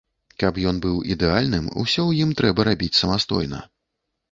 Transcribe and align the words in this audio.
Каб 0.43 0.55
ён 0.71 0.79
быў 0.85 0.95
ідэальным, 1.15 1.69
усё 1.85 2.01
ў 2.05 2.27
ім 2.27 2.33
трэба 2.41 2.67
рабіць 2.71 2.93
самастойна. 3.03 3.63